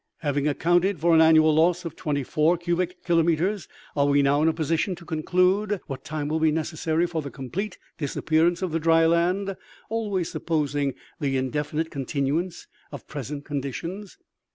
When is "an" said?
1.13-1.21